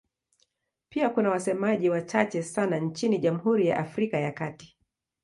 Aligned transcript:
Pia 0.89 1.09
kuna 1.09 1.29
wasemaji 1.29 1.89
wachache 1.89 2.43
sana 2.43 2.79
nchini 2.79 3.17
Jamhuri 3.19 3.67
ya 3.67 3.77
Afrika 3.79 4.17
ya 4.19 4.31
Kati. 4.31 4.77